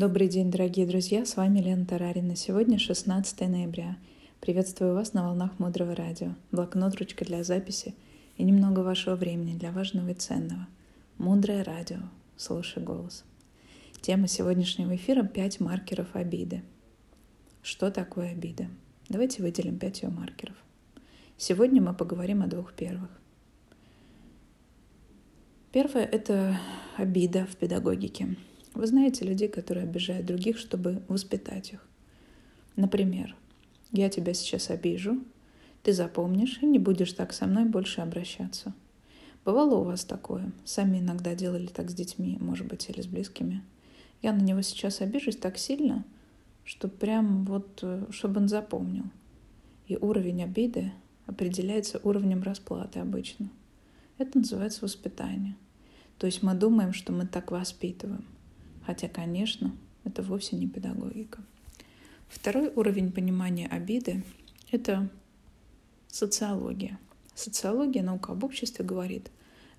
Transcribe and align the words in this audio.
Добрый 0.00 0.28
день, 0.28 0.50
дорогие 0.50 0.86
друзья, 0.86 1.26
с 1.26 1.36
вами 1.36 1.58
Лена 1.58 1.84
Тарарина. 1.84 2.34
Сегодня 2.34 2.78
16 2.78 3.38
ноября. 3.40 3.98
Приветствую 4.40 4.94
вас 4.94 5.12
на 5.12 5.24
волнах 5.24 5.58
Мудрого 5.58 5.94
Радио. 5.94 6.30
Блокнот, 6.52 6.96
ручка 6.96 7.26
для 7.26 7.44
записи 7.44 7.94
и 8.38 8.42
немного 8.42 8.80
вашего 8.80 9.14
времени 9.14 9.58
для 9.58 9.72
важного 9.72 10.08
и 10.08 10.14
ценного. 10.14 10.66
Мудрое 11.18 11.62
Радио. 11.64 11.98
Слушай 12.38 12.82
голос. 12.82 13.24
Тема 14.00 14.26
сегодняшнего 14.26 14.96
эфира– 14.96 15.22
пять 15.34 15.60
маркеров 15.60 16.16
обиды. 16.16 16.62
Что 17.60 17.90
такое 17.90 18.30
обида? 18.30 18.68
Давайте 19.10 19.42
выделим 19.42 19.78
пять 19.78 20.00
ее 20.00 20.08
маркеров. 20.08 20.56
Сегодня 21.36 21.82
мы 21.82 21.92
поговорим 21.92 22.40
о 22.40 22.46
двух 22.46 22.72
первых. 22.72 23.10
Первое– 25.72 26.04
это 26.10 26.58
обида 26.96 27.44
в 27.44 27.54
педагогике– 27.56 28.34
вы 28.74 28.86
знаете 28.86 29.24
людей, 29.24 29.48
которые 29.48 29.84
обижают 29.84 30.26
других, 30.26 30.58
чтобы 30.58 31.02
воспитать 31.08 31.72
их. 31.72 31.86
Например, 32.76 33.34
я 33.92 34.08
тебя 34.08 34.32
сейчас 34.32 34.70
обижу, 34.70 35.18
ты 35.82 35.92
запомнишь 35.92 36.58
и 36.62 36.66
не 36.66 36.78
будешь 36.78 37.12
так 37.12 37.32
со 37.32 37.46
мной 37.46 37.64
больше 37.64 38.00
обращаться. 38.00 38.72
Бывало 39.44 39.76
у 39.76 39.84
вас 39.84 40.04
такое? 40.04 40.52
Сами 40.64 40.98
иногда 40.98 41.34
делали 41.34 41.66
так 41.66 41.90
с 41.90 41.94
детьми, 41.94 42.36
может 42.40 42.66
быть, 42.66 42.88
или 42.88 43.00
с 43.00 43.06
близкими. 43.06 43.62
Я 44.22 44.32
на 44.32 44.42
него 44.42 44.60
сейчас 44.62 45.00
обижусь 45.00 45.36
так 45.36 45.56
сильно, 45.56 46.04
что 46.64 46.88
прям 46.88 47.46
вот, 47.46 47.80
э, 47.82 48.04
чтобы 48.10 48.40
он 48.40 48.48
запомнил. 48.48 49.04
И 49.88 49.96
уровень 49.96 50.44
обиды 50.44 50.92
определяется 51.26 52.00
уровнем 52.04 52.42
расплаты 52.42 53.00
обычно. 53.00 53.50
Это 54.18 54.38
называется 54.38 54.84
воспитание. 54.84 55.56
То 56.18 56.26
есть 56.26 56.42
мы 56.42 56.54
думаем, 56.54 56.92
что 56.92 57.12
мы 57.12 57.26
так 57.26 57.50
воспитываем– 57.50 58.26
Хотя, 58.86 59.08
конечно, 59.08 59.74
это 60.04 60.22
вовсе 60.22 60.56
не 60.56 60.66
педагогика. 60.66 61.42
Второй 62.28 62.72
уровень 62.74 63.12
понимания 63.12 63.66
обиды— 63.66 64.22
это 64.70 65.08
социология. 66.08 66.98
Социология, 67.34 68.02
наука 68.02 68.32
об 68.32 68.44
обществе 68.44 68.84
говорит, 68.84 69.30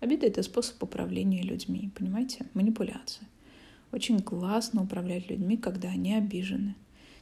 обида— 0.00 0.26
это 0.28 0.42
способ 0.42 0.82
управления 0.82 1.42
людьми, 1.42 1.90
понимаете, 1.96 2.46
манипуляция. 2.54 3.28
Очень 3.92 4.20
классно 4.20 4.82
управлять 4.82 5.30
людьми, 5.30 5.56
когда 5.56 5.88
они 5.88 6.14
обижены. 6.14 6.74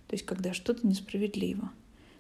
То 0.07 0.15
есть, 0.15 0.25
когда 0.25 0.53
что-то 0.53 0.87
несправедливо, 0.87 1.71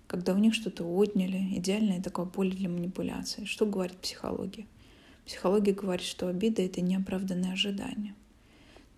когда 0.06 0.34
у 0.34 0.39
них 0.39 0.55
что-то 0.55 0.84
отняли, 0.84 1.59
идеальное 1.59 2.03
такое 2.03 2.27
поле 2.27 2.51
для 2.51 2.69
манипуляции. 2.69 3.45
Что 3.45 3.67
говорит 3.67 3.98
психология? 3.98 4.67
Психология 5.27 5.73
говорит, 5.73 6.06
что 6.06 6.29
обида— 6.29 6.62
это 6.64 6.81
неоправданное 6.81 7.53
ожидание— 7.53 8.14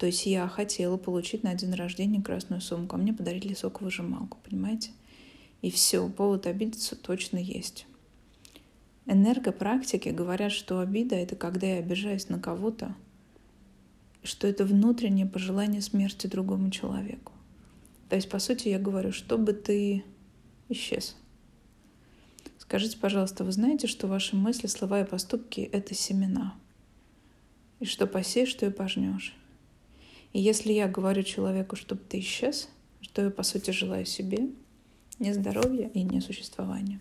то 0.01 0.06
есть 0.06 0.25
я 0.25 0.48
хотела 0.48 0.97
получить 0.97 1.43
на 1.43 1.53
день 1.53 1.75
рождения 1.75 2.23
красную 2.23 2.62
сумку, 2.62 2.97
а 2.97 2.98
мне 2.98 3.12
подарили 3.12 3.53
соковыжималку, 3.53 4.39
понимаете? 4.43 4.93
И 5.61 5.70
все, 5.70 6.09
повод 6.09 6.47
обидеться 6.47 6.97
точно 6.97 7.37
есть. 7.37 7.87
Энергопрактики 9.05 10.09
говорят, 10.09 10.53
что 10.53 10.78
обида— 10.81 11.15
это 11.17 11.37
когда 11.37 11.67
я 11.67 11.81
обижаюсь 11.81 12.31
на 12.31 12.41
кого-то, 12.41 12.97
что 14.23 14.47
это 14.47 14.65
внутреннее 14.65 15.27
пожелание 15.27 15.83
смерти 15.83 16.27
другому 16.27 16.71
человеку. 16.71 17.34
То 18.09 18.17
есть, 18.17 18.31
по 18.31 18.39
сути, 18.39 18.69
я 18.69 18.78
говорю, 18.78 19.12
чтобы 19.12 19.53
ты 19.53 20.03
исчез. 20.71 21.15
Скажите, 22.56 22.97
пожалуйста, 22.97 23.45
вы 23.45 23.53
знаете, 23.53 23.87
что 23.87 24.06
ваши 24.06 24.34
мысли, 24.34 24.67
слова 24.67 25.03
и 25.03 25.05
поступки— 25.05 25.61
это 25.73 25.95
семена? 25.95 26.55
И 27.81 27.84
что 27.84 28.06
посеешь, 28.06 28.48
что 28.48 28.65
и 28.65 28.71
пожнешь. 28.71 29.37
И 30.33 30.41
если 30.41 30.73
я 30.73 30.89
говорю 30.89 31.23
человеку, 31.23 31.77
чтобы 31.77 32.03
ты 32.09 32.20
исчез, 32.20 32.69
что 33.00 33.23
я, 33.23 33.31
по 33.31 33.42
сути, 33.42 33.70
желаю 33.70 34.06
себе 34.06 34.50
не 35.19 35.33
здоровья 35.33 35.91
и 35.92 36.03
не 36.03 36.20
существования. 36.20 37.00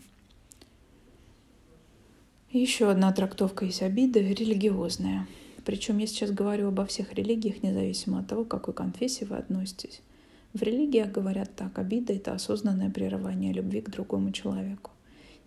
еще 2.52 2.90
одна 2.90 3.12
трактовка 3.14 3.66
есть 3.66 3.84
обиды— 3.84 4.20
религиозная. 4.34 5.28
Причем 5.64 6.00
я 6.00 6.08
сейчас 6.08 6.32
говорю 6.32 6.70
обо 6.70 6.86
всех 6.86 7.14
религиях, 7.14 7.62
независимо 7.62 8.20
от 8.20 8.28
того, 8.28 8.44
к 8.44 8.50
какой 8.50 8.74
конфессии 8.74 9.26
вы 9.26 9.38
относитесь. 9.38 10.02
В 10.54 10.64
религиях 10.64 11.12
говорят 11.12 11.56
так, 11.56 11.78
обида— 11.78 12.14
это 12.16 12.34
осознанное 12.34 12.90
прерывание 12.90 13.54
любви 13.54 13.82
к 13.82 13.90
другому 13.90 14.32
человеку. 14.32 14.92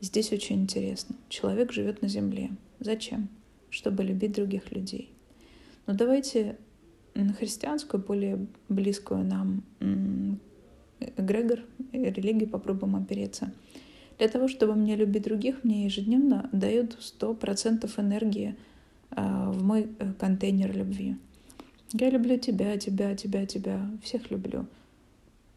Здесь 0.00 0.32
очень 0.32 0.62
интересно. 0.62 1.16
Человек 1.28 1.72
живет 1.72 2.02
на 2.02 2.08
земле. 2.08 2.50
Зачем? 2.78 3.28
Чтобы 3.68 4.04
любить 4.04 4.32
других 4.32 4.70
людей. 4.70 5.12
Но 5.86 5.94
давайте 5.94 6.56
христианскую, 7.38 8.02
более 8.02 8.46
близкую 8.68 9.24
нам 9.24 9.62
эгрегор, 11.16 11.60
религию 11.92 12.48
попробуем 12.48 12.96
опереться. 12.96 13.52
Для 14.18 14.28
того, 14.28 14.48
чтобы 14.48 14.74
мне 14.74 14.94
любить 14.96 15.24
других, 15.24 15.64
мне 15.64 15.84
ежедневно 15.84 16.48
дают 16.52 16.98
100% 17.00 17.90
энергии 18.00 18.56
а, 19.10 19.50
в 19.50 19.62
мой 19.64 19.88
э, 19.98 20.12
контейнер 20.18 20.76
любви. 20.76 21.16
Я 21.92 22.10
люблю 22.10 22.38
тебя, 22.38 22.76
тебя, 22.78 23.14
тебя, 23.16 23.46
тебя, 23.46 23.90
всех 24.02 24.30
люблю. 24.30 24.66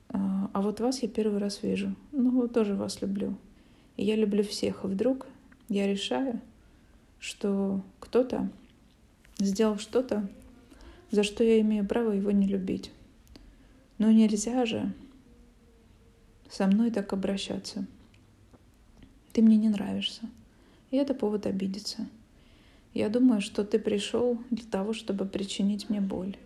А, 0.09 0.49
а 0.51 0.61
вот 0.61 0.79
вас 0.79 1.03
я 1.03 1.09
первый 1.09 1.39
раз 1.39 1.61
вижу. 1.63 1.95
Ну, 2.11 2.47
тоже 2.47 2.75
вас 2.75 3.01
люблю. 3.01 3.35
И 3.97 4.03
я 4.03 4.15
люблю 4.15 4.43
всех. 4.43 4.83
И 4.83 4.87
вдруг 4.87 5.27
я 5.69 5.87
решаю, 5.87 6.41
что 7.19 7.81
кто-то 7.99 8.49
сделал 9.37 9.77
что-то, 9.77 10.27
за 11.11 11.23
что 11.23 11.43
я 11.43 11.59
имею 11.61 11.85
право 11.85 12.11
его 12.11 12.31
не 12.31 12.47
любить. 12.47 12.91
Но 13.97 14.11
нельзя 14.11 14.65
же 14.65 14.93
со 16.49 16.67
мной 16.67 16.91
так 16.91 17.13
обращаться. 17.13 17.85
Ты 19.31 19.41
мне 19.41 19.57
не 19.57 19.69
нравишься. 19.69 20.29
И 20.91 20.97
это 20.97 21.13
повод 21.13 21.45
обидеться. 21.45 22.07
Я 22.93 23.09
думаю, 23.09 23.41
что 23.41 23.65
ты 23.65 23.79
пришел 23.79 24.37
для 24.51 24.65
того, 24.65 24.93
чтобы 24.93 25.25
причинить 25.25 25.89
мне 25.89 25.99
боль. 25.99 26.37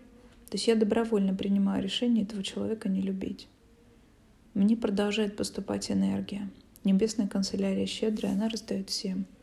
То 0.49 0.55
есть 0.55 0.67
я 0.67 0.75
добровольно 0.75 1.35
принимаю 1.35 1.83
решение 1.83 2.23
этого 2.23 2.43
человека 2.43 2.89
не 2.89 3.01
любить. 3.01 3.47
Мне 4.55 4.75
продолжает 4.75 5.35
поступать 5.37 5.91
энергия. 5.91 6.49
Небесная 6.83 7.27
канцелярия 7.27 7.85
щедрая, 7.85 8.33
она 8.33 8.49
раздает 8.49 8.89
всем– 8.89 9.25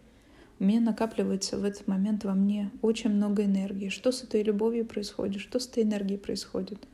у 0.58 0.64
меня 0.64 0.80
накапливается 0.80 1.58
в 1.58 1.64
этот 1.64 1.86
момент 1.86 2.24
во 2.24 2.32
мне 2.32 2.70
очень 2.80 3.10
много 3.10 3.44
энергии. 3.44 3.90
Что 3.90 4.10
с 4.10 4.22
этой 4.22 4.42
любовью 4.42 4.86
происходит? 4.86 5.42
Что 5.42 5.58
с 5.58 5.66
этой 5.66 5.82
энергией 5.82 6.18
происходит? 6.18 6.86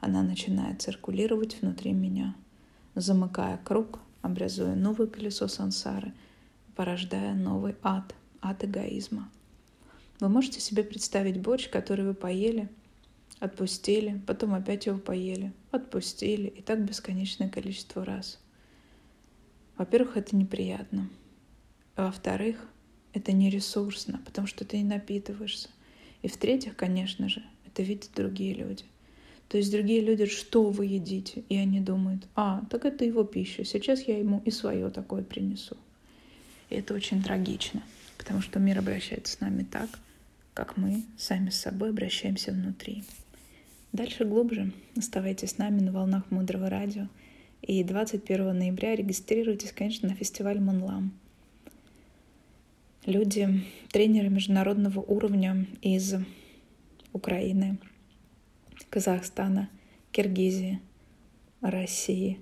Она 0.00 0.22
начинает 0.22 0.80
циркулировать 0.80 1.60
внутри 1.60 1.92
меня, 1.92 2.34
замыкая 2.94 3.58
круг, 3.62 3.98
образуя 4.22 4.74
новый 4.74 5.08
колесо 5.08 5.46
сансары, 5.46 6.12
порождая 6.74 7.34
новый 7.34 7.76
ад, 7.82 8.14
ад 8.40 8.64
эгоизма. 8.64 9.30
Вы 10.20 10.30
можете 10.30 10.60
себе 10.60 10.82
представить 10.82 11.40
борщ, 11.40 11.68
который 11.68 12.06
вы 12.06 12.14
поели, 12.14 12.70
отпустили, 13.40 14.22
потом 14.26 14.54
опять 14.54 14.86
его 14.86 14.98
поели, 14.98 15.52
отпустили, 15.70 16.48
и 16.48 16.62
так 16.62 16.82
бесконечное 16.82 17.50
количество 17.50 18.04
раз. 18.04 18.40
Во-первых, 19.76 20.16
это 20.16 20.34
неприятно. 20.34 21.10
во-вторых, 21.96 22.66
это 23.16 23.32
не 23.32 23.48
ресурсно, 23.48 24.20
потому 24.26 24.46
что 24.46 24.66
ты 24.66 24.76
не 24.76 24.84
напитываешься. 24.84 25.70
И 26.20 26.28
в-третьих, 26.28 26.76
конечно 26.76 27.30
же, 27.30 27.42
это 27.66 27.82
видят 27.82 28.10
другие 28.14 28.52
люди. 28.52 28.84
То 29.48 29.56
есть 29.56 29.72
другие 29.72 30.02
люди, 30.02 30.26
что 30.26 30.64
вы 30.70 30.86
едите, 30.86 31.44
и 31.48 31.56
они 31.56 31.80
думают, 31.80 32.26
а, 32.34 32.62
так 32.68 32.84
это 32.84 33.04
его 33.06 33.24
пища, 33.24 33.64
сейчас 33.64 34.02
я 34.02 34.18
ему 34.18 34.42
и 34.44 34.50
свое 34.50 34.90
такое 34.90 35.22
принесу. 35.22 35.76
И 36.68 36.74
это 36.74 36.92
очень 36.92 37.22
трагично, 37.22 37.82
потому 38.18 38.42
что 38.42 38.58
мир 38.58 38.78
обращается 38.80 39.32
с 39.32 39.40
нами 39.40 39.62
так, 39.62 39.88
как 40.52 40.76
мы 40.76 41.02
сами 41.16 41.48
с 41.48 41.56
собой 41.56 41.90
обращаемся 41.90 42.52
внутри. 42.52 43.02
Дальше 43.92 44.26
глубже. 44.26 44.72
Оставайтесь 44.94 45.52
с 45.52 45.58
нами 45.58 45.80
на 45.80 45.92
волнах 45.92 46.30
Мудрого 46.30 46.68
Радио. 46.68 47.08
И 47.62 47.82
21 47.82 48.58
ноября 48.58 48.94
регистрируйтесь, 48.94 49.72
конечно, 49.72 50.08
на 50.10 50.14
фестиваль 50.14 50.60
Монлам– 50.60 51.12
люди, 53.06 53.62
тренеры 53.90 54.28
международного 54.28 55.00
уровня 55.00 55.66
из 55.80 56.14
Украины, 57.12 57.78
Казахстана, 58.90 59.70
Киргизии, 60.10 60.80
России 61.60 62.40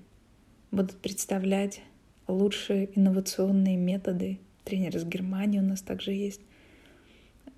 будут 0.71 0.97
представлять 0.97 1.81
лучшие 2.27 2.89
инновационные 2.97 3.77
методы. 3.77 4.39
Тренер 4.63 4.97
из 4.97 5.05
Германии 5.05 5.59
у 5.59 5.63
нас 5.63 5.81
также 5.81 6.11
есть. 6.11 6.41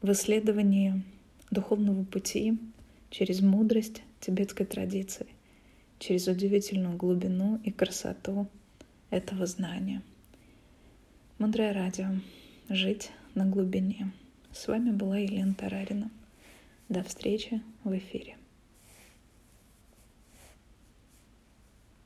В 0.02 0.12
исследовании 0.12 1.02
духовного 1.50 2.04
пути 2.04 2.60
через 3.10 3.42
мудрость 3.42 4.04
тибетской 4.20 4.66
традиции, 4.66 5.28
через 6.00 6.28
удивительную 6.28 6.98
глубину 6.98 7.60
и 7.64 7.72
красоту 7.72 8.48
этого 9.10 9.46
знания. 9.46 10.02
Мудрое 11.40 11.72
радио 11.72 12.08
жить 12.70 13.12
на 13.34 13.46
глубине. 13.46 14.12
С 14.52 14.68
вами 14.68 14.92
была 14.92 15.18
Елена 15.18 15.54
Тарарина. 15.54 16.10
До 16.90 17.04
встречи 17.04 17.62
в 17.84 17.96
эфире. 17.98 18.38